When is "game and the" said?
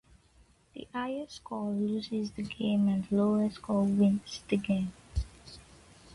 2.41-3.17